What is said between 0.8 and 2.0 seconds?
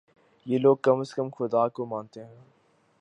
کم از کم خدا کو